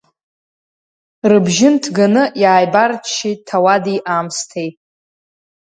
[1.29, 4.69] Рыбжьы нҭганы иааибарччеит ҭауади-аамсҭеи.